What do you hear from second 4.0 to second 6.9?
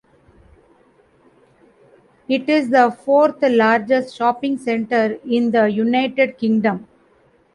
shopping centre in The United Kingdom.